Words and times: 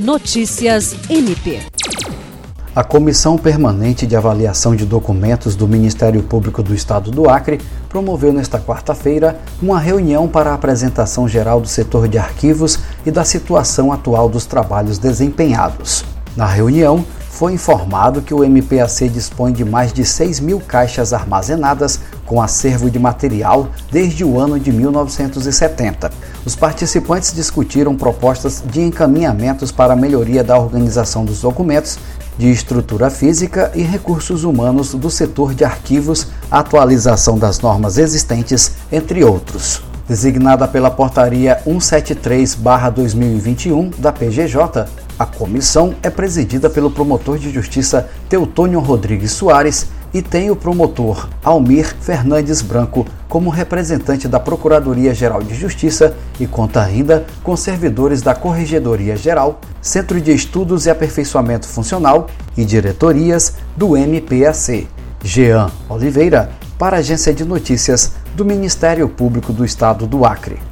Notícias 0.00 0.96
MP. 1.10 1.60
A 2.74 2.82
Comissão 2.82 3.36
Permanente 3.36 4.06
de 4.06 4.16
Avaliação 4.16 4.74
de 4.74 4.86
Documentos 4.86 5.54
do 5.54 5.68
Ministério 5.68 6.22
Público 6.22 6.62
do 6.62 6.74
Estado 6.74 7.10
do 7.10 7.28
Acre 7.28 7.60
promoveu 7.86 8.32
nesta 8.32 8.58
quarta-feira 8.58 9.38
uma 9.60 9.78
reunião 9.78 10.26
para 10.26 10.52
a 10.52 10.54
apresentação 10.54 11.28
geral 11.28 11.60
do 11.60 11.68
setor 11.68 12.08
de 12.08 12.16
arquivos 12.16 12.78
e 13.04 13.10
da 13.10 13.26
situação 13.26 13.92
atual 13.92 14.26
dos 14.26 14.46
trabalhos 14.46 14.96
desempenhados. 14.96 16.02
Na 16.34 16.46
reunião, 16.46 17.04
foi 17.28 17.52
informado 17.52 18.22
que 18.22 18.32
o 18.32 18.42
MPAC 18.42 19.06
dispõe 19.10 19.52
de 19.52 19.66
mais 19.66 19.92
de 19.92 20.02
6 20.02 20.40
mil 20.40 20.60
caixas 20.60 21.12
armazenadas 21.12 22.00
com 22.30 22.40
acervo 22.40 22.88
de 22.88 22.96
material 22.96 23.70
desde 23.90 24.24
o 24.24 24.38
ano 24.38 24.60
de 24.60 24.70
1970. 24.70 26.12
Os 26.46 26.54
participantes 26.54 27.34
discutiram 27.34 27.96
propostas 27.96 28.62
de 28.64 28.80
encaminhamentos 28.80 29.72
para 29.72 29.94
a 29.94 29.96
melhoria 29.96 30.44
da 30.44 30.56
organização 30.56 31.24
dos 31.24 31.40
documentos, 31.40 31.98
de 32.38 32.48
estrutura 32.48 33.10
física 33.10 33.72
e 33.74 33.82
recursos 33.82 34.44
humanos 34.44 34.94
do 34.94 35.10
setor 35.10 35.56
de 35.56 35.64
arquivos, 35.64 36.28
atualização 36.48 37.36
das 37.36 37.58
normas 37.58 37.98
existentes, 37.98 38.76
entre 38.92 39.24
outros 39.24 39.82
designada 40.10 40.66
pela 40.66 40.90
Portaria 40.90 41.62
173-2021 41.64 43.94
da 43.96 44.10
PGJ, 44.10 44.88
a 45.16 45.24
comissão 45.24 45.94
é 46.02 46.10
presidida 46.10 46.68
pelo 46.68 46.90
promotor 46.90 47.38
de 47.38 47.48
justiça 47.48 48.10
Teutônio 48.28 48.80
Rodrigues 48.80 49.30
Soares 49.30 49.86
e 50.12 50.20
tem 50.20 50.50
o 50.50 50.56
promotor 50.56 51.28
Almir 51.42 51.94
Fernandes 52.00 52.62
Branco 52.62 53.06
como 53.28 53.50
representante 53.50 54.26
da 54.26 54.40
Procuradoria-Geral 54.40 55.42
de 55.42 55.54
Justiça 55.54 56.16
e 56.38 56.46
conta 56.46 56.82
ainda 56.82 57.24
com 57.42 57.56
servidores 57.56 58.22
da 58.22 58.34
Corregedoria 58.34 59.16
Geral, 59.16 59.60
Centro 59.80 60.20
de 60.20 60.32
Estudos 60.32 60.86
e 60.86 60.90
Aperfeiçoamento 60.90 61.68
Funcional 61.68 62.28
e 62.56 62.64
diretorias 62.64 63.54
do 63.76 63.96
MPAC. 63.96 64.88
Jean 65.22 65.70
Oliveira, 65.88 66.50
para 66.78 66.96
a 66.96 67.00
Agência 67.00 67.32
de 67.32 67.44
Notícias 67.44 68.12
do 68.34 68.44
Ministério 68.44 69.08
Público 69.08 69.52
do 69.52 69.64
Estado 69.64 70.06
do 70.06 70.24
Acre. 70.24 70.69